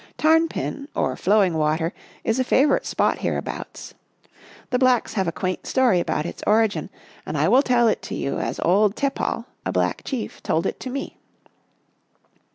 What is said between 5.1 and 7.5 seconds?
have a quaint story about its origin, and I